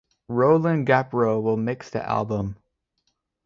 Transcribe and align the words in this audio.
Roland 0.29 0.87
Grapow 0.87 1.39
will 1.39 1.57
mix 1.57 1.91
the 1.91 2.03
album. 2.03 2.55